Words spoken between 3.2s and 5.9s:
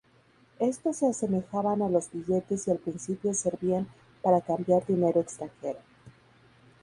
servían para cambiar dinero extranjero.